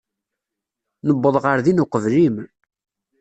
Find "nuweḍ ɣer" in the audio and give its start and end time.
1.07-1.57